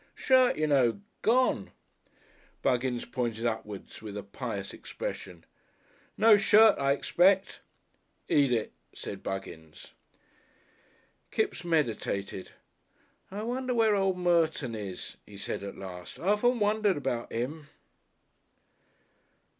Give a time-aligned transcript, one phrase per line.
[0.15, 1.69] Shirt, you know, gone"
[2.63, 5.45] Buggins pointed upward with a pious expression.
[6.17, 7.59] "No shirt, I expect?"
[8.27, 9.93] "Eat it," said Buggins.
[11.29, 12.49] Kipps meditated.
[13.29, 16.19] "I wonder where old Merton is," he said at last.
[16.19, 17.67] "I often wondered about 'im."